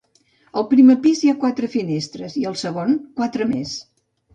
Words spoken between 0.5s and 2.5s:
Al primer pis hi ha quatre finestres i